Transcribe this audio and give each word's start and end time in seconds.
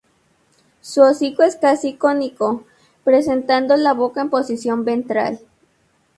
Su 0.81 1.01
hocico 1.03 1.43
es 1.43 1.57
casi 1.57 1.93
cónico, 1.93 2.63
presentando 3.03 3.77
la 3.77 3.93
boca 3.93 4.19
en 4.21 4.31
posición 4.31 4.83
ventral. 4.83 5.39